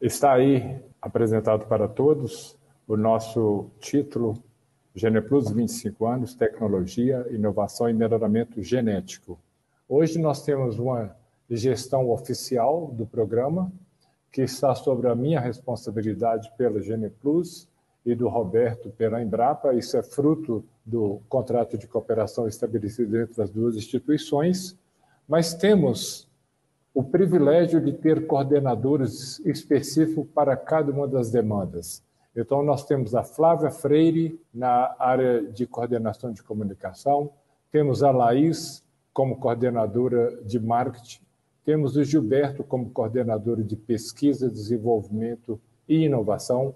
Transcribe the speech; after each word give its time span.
Está 0.00 0.32
aí 0.32 0.80
apresentado 1.02 1.66
para 1.66 1.86
todos 1.86 2.56
o 2.88 2.96
nosso 2.96 3.66
título 3.80 4.42
Geneplus 4.94 5.50
25 5.50 6.06
anos, 6.06 6.34
tecnologia, 6.34 7.26
inovação 7.30 7.86
e 7.86 7.92
melhoramento 7.92 8.62
genético. 8.62 9.38
Hoje 9.86 10.18
nós 10.18 10.42
temos 10.42 10.78
uma 10.78 11.14
gestão 11.50 12.08
oficial 12.08 12.86
do 12.86 13.04
programa, 13.04 13.70
que 14.32 14.40
está 14.40 14.74
sobre 14.74 15.06
a 15.06 15.14
minha 15.14 15.38
responsabilidade 15.38 16.50
pela 16.56 16.80
Geneplus 16.80 17.68
e 18.06 18.14
do 18.14 18.26
Roberto 18.26 18.88
pela 18.88 19.22
Embrapa. 19.22 19.74
Isso 19.74 19.98
é 19.98 20.02
fruto 20.02 20.64
do 20.82 21.20
contrato 21.28 21.76
de 21.76 21.86
cooperação 21.86 22.48
estabelecido 22.48 23.20
entre 23.20 23.42
as 23.42 23.50
duas 23.50 23.76
instituições, 23.76 24.78
mas 25.28 25.52
temos 25.52 26.29
o 26.92 27.04
privilégio 27.04 27.80
de 27.80 27.92
ter 27.92 28.26
coordenadores 28.26 29.38
específicos 29.40 30.26
para 30.34 30.56
cada 30.56 30.90
uma 30.92 31.06
das 31.06 31.30
demandas. 31.30 32.02
Então, 32.36 32.62
nós 32.62 32.84
temos 32.84 33.14
a 33.14 33.22
Flávia 33.22 33.70
Freire 33.70 34.40
na 34.52 34.94
área 34.98 35.42
de 35.42 35.66
coordenação 35.66 36.32
de 36.32 36.42
comunicação, 36.42 37.30
temos 37.70 38.02
a 38.02 38.10
Laís 38.10 38.84
como 39.12 39.36
coordenadora 39.36 40.40
de 40.44 40.58
marketing, 40.58 41.20
temos 41.64 41.96
o 41.96 42.04
Gilberto 42.04 42.64
como 42.64 42.90
coordenador 42.90 43.62
de 43.62 43.76
pesquisa, 43.76 44.48
desenvolvimento 44.48 45.60
e 45.88 46.04
inovação, 46.04 46.74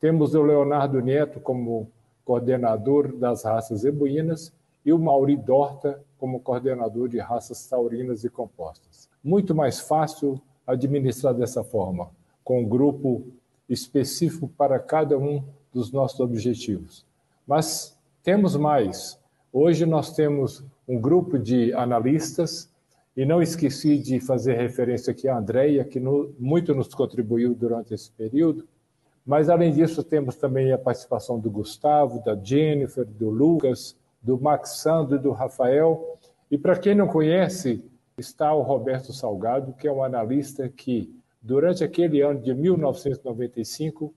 temos 0.00 0.34
o 0.34 0.42
Leonardo 0.42 1.00
Neto 1.00 1.40
como 1.40 1.90
coordenador 2.24 3.16
das 3.16 3.44
raças 3.44 3.80
zebuínas 3.80 4.52
e 4.84 4.92
o 4.92 4.98
Mauri 4.98 5.36
Dorta 5.36 6.02
como 6.24 6.40
coordenador 6.40 7.06
de 7.06 7.18
raças 7.18 7.66
taurinas 7.66 8.24
e 8.24 8.30
compostas. 8.30 9.10
Muito 9.22 9.54
mais 9.54 9.78
fácil 9.78 10.40
administrar 10.66 11.34
dessa 11.34 11.62
forma, 11.62 12.08
com 12.42 12.62
um 12.62 12.66
grupo 12.66 13.26
específico 13.68 14.48
para 14.48 14.78
cada 14.78 15.18
um 15.18 15.44
dos 15.70 15.92
nossos 15.92 16.18
objetivos. 16.20 17.04
Mas 17.46 17.94
temos 18.22 18.56
mais. 18.56 19.20
Hoje 19.52 19.84
nós 19.84 20.14
temos 20.14 20.64
um 20.88 20.98
grupo 20.98 21.38
de 21.38 21.74
analistas 21.74 22.72
e 23.14 23.26
não 23.26 23.42
esqueci 23.42 23.98
de 23.98 24.18
fazer 24.18 24.54
referência 24.54 25.10
aqui 25.10 25.28
à 25.28 25.36
Andrea, 25.36 25.84
que 25.84 26.00
no, 26.00 26.34
muito 26.38 26.74
nos 26.74 26.88
contribuiu 26.94 27.54
durante 27.54 27.92
esse 27.92 28.10
período. 28.12 28.66
Mas, 29.26 29.50
além 29.50 29.74
disso, 29.74 30.02
temos 30.02 30.36
também 30.36 30.72
a 30.72 30.78
participação 30.78 31.38
do 31.38 31.50
Gustavo, 31.50 32.24
da 32.24 32.34
Jennifer, 32.34 33.04
do 33.04 33.28
Lucas, 33.28 33.94
do 34.24 34.40
Max 34.40 34.78
Sandro 34.78 35.16
e 35.16 35.20
do 35.20 35.30
Rafael. 35.30 36.18
E, 36.50 36.58
para 36.58 36.78
quem 36.78 36.94
não 36.94 37.06
conhece, 37.06 37.84
está 38.18 38.52
o 38.52 38.62
Roberto 38.62 39.12
Salgado, 39.12 39.74
que 39.74 39.86
é 39.86 39.92
um 39.92 40.02
analista 40.02 40.68
que 40.68 41.14
durante 41.44 41.84
aquele 41.84 42.22
ano 42.22 42.40
de 42.40 42.54
1995, 42.54 44.14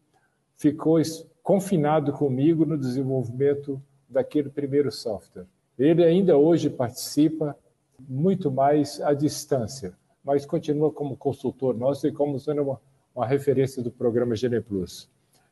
ficou 0.55 0.97
confinado 1.43 2.13
comigo 2.13 2.65
no 2.65 2.77
desenvolvimento 2.77 3.81
daquele 4.07 4.49
primeiro 4.49 4.89
software. 4.91 5.45
Ele 5.77 6.05
ainda 6.05 6.37
hoje 6.37 6.69
participa 6.69 7.55
muito 7.99 8.49
mais 8.49 9.01
à 9.01 9.13
distância, 9.13 9.93
mas 10.23 10.45
continua 10.45 10.91
como 10.91 11.17
consultor 11.17 11.77
nosso 11.77 12.07
e 12.07 12.11
como 12.11 12.39
sendo 12.39 12.63
uma, 12.63 12.81
uma 13.13 13.25
referência 13.25 13.83
do 13.83 13.91
programa 13.91 14.35
Gene 14.35 14.61
Plus. 14.61 15.09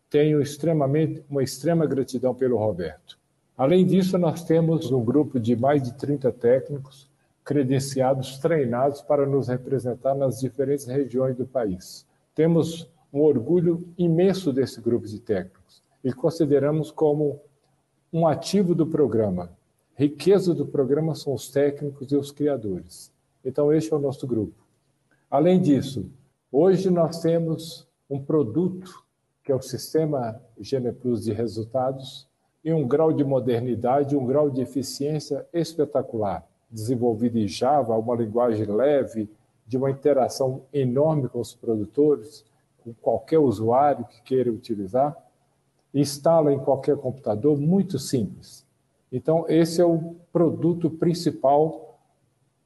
Tenho 0.09 0.41
extremamente 0.41 1.25
uma 1.29 1.43
extrema 1.43 1.85
gratidão 1.85 2.33
pelo 2.33 2.57
Roberto. 2.57 3.19
Além 3.57 3.85
disso, 3.85 4.17
nós 4.17 4.43
temos 4.43 4.91
um 4.91 5.03
grupo 5.03 5.39
de 5.39 5.55
mais 5.55 5.81
de 5.81 5.93
30 5.93 6.29
técnicos 6.33 7.09
credenciados, 7.43 8.37
treinados 8.39 9.01
para 9.01 9.25
nos 9.25 9.47
representar 9.47 10.13
nas 10.13 10.39
diferentes 10.39 10.85
regiões 10.85 11.37
do 11.37 11.45
país. 11.45 12.05
Temos 12.33 12.89
um 13.13 13.21
orgulho 13.21 13.87
imenso 13.97 14.51
desse 14.51 14.81
grupo 14.81 15.07
de 15.07 15.19
técnicos 15.19 15.81
e 16.03 16.11
consideramos 16.11 16.91
como 16.91 17.39
um 18.11 18.27
ativo 18.27 18.75
do 18.75 18.85
programa. 18.85 19.49
Riqueza 19.95 20.53
do 20.53 20.65
programa 20.65 21.15
são 21.15 21.33
os 21.33 21.49
técnicos 21.49 22.11
e 22.11 22.15
os 22.17 22.31
criadores. 22.31 23.09
Então, 23.43 23.71
este 23.71 23.93
é 23.93 23.95
o 23.95 23.99
nosso 23.99 24.27
grupo. 24.27 24.65
Além 25.31 25.61
disso, 25.61 26.09
hoje 26.51 26.89
nós 26.89 27.21
temos 27.21 27.87
um 28.09 28.21
produto 28.21 29.05
que 29.43 29.51
é 29.51 29.55
o 29.55 29.61
sistema 29.61 30.41
GenePlus 30.59 31.23
de 31.23 31.31
resultados 31.31 32.27
e 32.65 32.73
um 32.73 32.87
grau 32.87 33.13
de 33.13 33.23
modernidade, 33.23 34.17
um 34.17 34.25
grau 34.25 34.49
de 34.49 34.59
eficiência 34.59 35.45
espetacular 35.53 36.43
desenvolvido 36.69 37.37
em 37.37 37.47
Java, 37.47 37.95
uma 37.95 38.15
linguagem 38.15 38.65
leve, 38.65 39.29
de 39.67 39.77
uma 39.77 39.89
interação 39.89 40.63
enorme 40.73 41.29
com 41.29 41.39
os 41.39 41.55
produtores, 41.55 42.43
com 42.83 42.93
qualquer 42.93 43.39
usuário 43.39 44.05
que 44.05 44.21
queira 44.23 44.51
utilizar, 44.51 45.15
instala 45.93 46.51
em 46.51 46.59
qualquer 46.59 46.97
computador, 46.97 47.57
muito 47.57 47.97
simples. 47.97 48.65
Então, 49.11 49.45
esse 49.47 49.79
é 49.79 49.85
o 49.85 50.15
produto 50.33 50.89
principal 50.89 51.97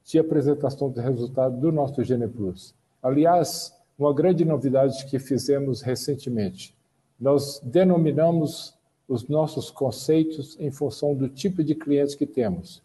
de 0.04 0.18
apresentação 0.18 0.90
de 0.90 1.00
resultado 1.00 1.56
do 1.58 1.70
nosso 1.70 2.02
Gene 2.02 2.26
Plus. 2.26 2.74
Aliás, 3.02 3.78
uma 3.98 4.12
grande 4.12 4.44
novidade 4.44 5.04
que 5.06 5.18
fizemos 5.18 5.82
recentemente, 5.82 6.74
nós 7.18 7.60
denominamos 7.62 8.74
os 9.10 9.26
nossos 9.26 9.72
conceitos 9.72 10.56
em 10.60 10.70
função 10.70 11.16
do 11.16 11.28
tipo 11.28 11.64
de 11.64 11.74
clientes 11.74 12.14
que 12.14 12.24
temos. 12.24 12.80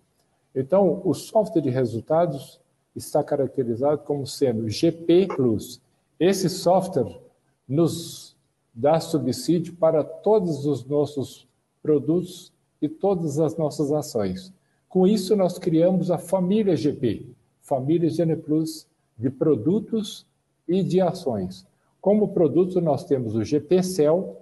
Então, 0.56 1.00
o 1.06 1.13
software 1.13 1.62
de 1.62 1.69
resultados 1.69 2.59
está 2.96 3.24
caracterizado 3.24 4.00
como 4.00 4.25
sendo 4.25 4.68
GP 4.68 5.28
Plus. 5.28 5.80
Esse 6.19 6.50
software 6.50 7.22
nos 7.69 8.35
dá 8.74 9.00
subsídio 9.00 9.75
para 9.75 10.03
todos 10.03 10.66
os 10.66 10.84
nossos 10.84 11.47
produtos 11.80 12.52
e 12.81 12.90
todas 12.90 13.40
as 13.40 13.56
nossas 13.56 13.91
ações. 13.91 14.52
Com 14.90 15.06
isso, 15.06 15.35
nós 15.35 15.59
criamos 15.59 16.09
a 16.09 16.18
família 16.18 16.75
GP, 16.75 17.28
família 17.62 18.09
Gene 18.09 18.35
Plus 18.35 18.88
de 19.16 19.30
produtos 19.30 20.25
e 20.68 20.81
de 20.81 21.00
ações. 21.00 21.68
Como 22.02 22.30
produto, 22.30 22.81
nós 22.81 23.03
temos 23.03 23.35
o 23.35 23.44
GP 23.44 23.84
Cell, 23.84 24.41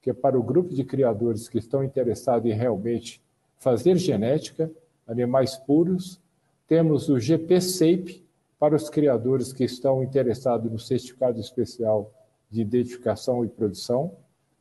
que 0.00 0.10
é 0.10 0.12
para 0.12 0.38
o 0.38 0.42
grupo 0.42 0.74
de 0.74 0.84
criadores 0.84 1.48
que 1.48 1.58
estão 1.58 1.82
interessados 1.82 2.50
em 2.50 2.54
realmente 2.54 3.22
fazer 3.58 3.96
genética, 3.96 4.70
animais 5.06 5.56
puros. 5.56 6.20
Temos 6.66 7.08
o 7.08 7.18
GP 7.18 7.60
SAPE 7.60 8.24
para 8.58 8.74
os 8.74 8.90
criadores 8.90 9.52
que 9.52 9.64
estão 9.64 10.02
interessados 10.02 10.70
no 10.70 10.78
certificado 10.78 11.40
especial 11.40 12.12
de 12.50 12.60
identificação 12.60 13.44
e 13.44 13.48
produção. 13.48 14.12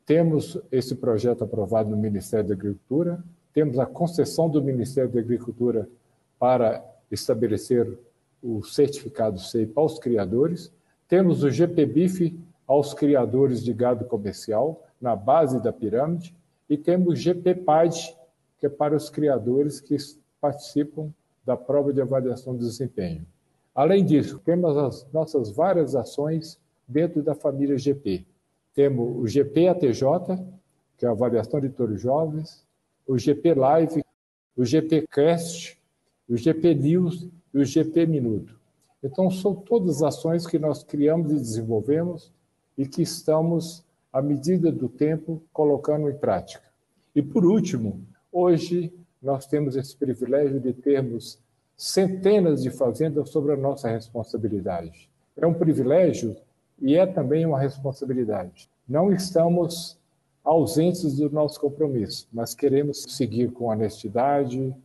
Temos 0.05 0.57
esse 0.71 0.95
projeto 0.95 1.43
aprovado 1.43 1.89
no 1.89 1.97
Ministério 1.97 2.47
da 2.47 2.53
Agricultura. 2.53 3.23
Temos 3.53 3.79
a 3.79 3.85
concessão 3.85 4.49
do 4.49 4.63
Ministério 4.63 5.09
da 5.09 5.19
Agricultura 5.19 5.87
para 6.39 6.83
estabelecer 7.11 7.97
o 8.41 8.63
certificado 8.63 9.39
SAPE 9.39 9.71
aos 9.75 9.99
criadores. 9.99 10.71
Temos 11.07 11.43
o 11.43 11.49
GPBIF 11.49 12.37
aos 12.67 12.93
criadores 12.93 13.63
de 13.63 13.73
gado 13.73 14.05
comercial, 14.05 14.86
na 14.99 15.15
base 15.15 15.61
da 15.61 15.71
pirâmide. 15.71 16.35
E 16.69 16.77
temos 16.77 17.19
GPPAD, 17.19 18.15
que 18.57 18.65
é 18.65 18.69
para 18.69 18.95
os 18.95 19.09
criadores 19.09 19.79
que 19.79 19.95
participam 20.41 21.13
da 21.45 21.55
prova 21.55 21.93
de 21.93 22.01
avaliação 22.01 22.53
de 22.53 22.65
desempenho. 22.65 23.25
Além 23.73 24.03
disso, 24.03 24.39
temos 24.43 24.75
as 24.75 25.07
nossas 25.13 25.51
várias 25.51 25.95
ações 25.95 26.59
dentro 26.87 27.21
da 27.21 27.35
família 27.35 27.77
GP. 27.77 28.25
Temos 28.73 29.17
o 29.17 29.27
GP 29.27 29.67
ATJ, 29.67 30.01
que 30.97 31.05
é 31.05 31.09
a 31.09 31.11
avaliação 31.11 31.59
de 31.59 31.69
touros 31.69 32.01
jovens, 32.01 32.65
o 33.07 33.17
GP 33.17 33.53
Live, 33.53 34.03
o 34.55 34.65
GP 34.65 35.07
Cast, 35.07 35.79
o 36.27 36.35
GP 36.35 36.75
News 36.75 37.29
e 37.53 37.59
o 37.59 37.65
GP 37.65 38.05
Minuto. 38.07 38.59
Então, 39.03 39.29
são 39.29 39.55
todas 39.55 40.01
ações 40.01 40.47
que 40.47 40.57
nós 40.57 40.83
criamos 40.83 41.31
e 41.31 41.35
desenvolvemos 41.35 42.33
e 42.77 42.85
que 42.85 43.01
estamos, 43.01 43.85
à 44.17 44.21
medida 44.21 44.71
do 44.71 44.89
tempo, 44.89 45.43
colocando 45.53 46.09
em 46.09 46.17
prática. 46.17 46.63
E, 47.15 47.21
por 47.21 47.45
último, 47.45 48.01
hoje 48.31 48.91
nós 49.21 49.45
temos 49.45 49.75
esse 49.75 49.95
privilégio 49.95 50.59
de 50.59 50.73
termos 50.73 51.39
centenas 51.75 52.63
de 52.63 52.71
fazendas 52.71 53.29
sobre 53.29 53.53
a 53.53 53.55
nossa 53.55 53.87
responsabilidade. 53.87 55.07
É 55.35 55.45
um 55.45 55.53
privilégio 55.53 56.35
e 56.81 56.95
é 56.95 57.05
também 57.05 57.45
uma 57.45 57.59
responsabilidade. 57.59 58.67
Não 58.89 59.13
estamos 59.13 59.99
ausentes 60.43 61.17
do 61.17 61.29
nosso 61.29 61.59
compromisso, 61.61 62.27
mas 62.33 62.55
queremos 62.55 63.05
seguir 63.07 63.51
com 63.51 63.65
honestidade, 63.65 64.75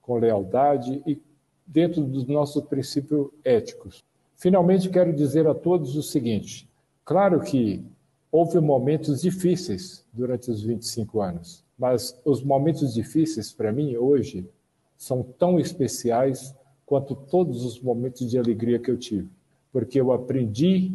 com 0.00 0.16
lealdade 0.16 1.02
e 1.06 1.20
dentro 1.66 2.02
dos 2.04 2.26
nossos 2.26 2.64
princípios 2.64 3.28
éticos. 3.44 4.02
Finalmente, 4.34 4.88
quero 4.88 5.12
dizer 5.12 5.46
a 5.46 5.54
todos 5.54 5.94
o 5.94 6.02
seguinte: 6.02 6.66
claro 7.04 7.40
que 7.42 7.84
houve 8.30 8.60
momentos 8.60 9.22
difíceis 9.22 10.04
durante 10.12 10.50
os 10.50 10.62
25 10.62 11.20
anos. 11.20 11.64
Mas 11.78 12.18
os 12.24 12.42
momentos 12.42 12.94
difíceis 12.94 13.52
para 13.52 13.72
mim 13.72 13.96
hoje 13.96 14.48
são 14.96 15.22
tão 15.22 15.60
especiais 15.60 16.54
quanto 16.84 17.14
todos 17.14 17.64
os 17.64 17.80
momentos 17.80 18.28
de 18.28 18.38
alegria 18.38 18.78
que 18.78 18.90
eu 18.90 18.96
tive, 18.96 19.28
porque 19.72 20.00
eu 20.00 20.10
aprendi 20.12 20.92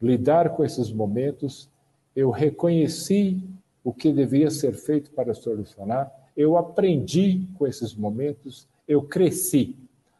lidar 0.00 0.56
com 0.56 0.64
esses 0.64 0.90
momentos, 0.90 1.68
eu 2.16 2.30
reconheci 2.30 3.42
o 3.82 3.92
que 3.92 4.12
devia 4.12 4.50
ser 4.50 4.74
feito 4.74 5.10
para 5.10 5.34
solucionar, 5.34 6.10
eu 6.36 6.56
aprendi 6.56 7.46
com 7.56 7.66
esses 7.66 7.94
momentos, 7.94 8.66
eu 8.88 9.02
cresci. 9.02 9.76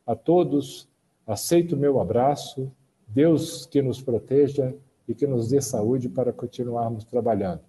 A 0.06 0.14
todos, 0.14 0.86
aceito 1.26 1.74
o 1.74 1.78
meu 1.78 1.98
abraço, 2.00 2.70
Deus 3.08 3.66
que 3.66 3.80
nos 3.80 4.00
proteja 4.02 4.74
e 5.06 5.14
que 5.14 5.26
nos 5.26 5.48
dê 5.48 5.60
saúde 5.60 6.08
para 6.08 6.32
continuarmos 6.32 7.04
trabalhando. 7.04 7.60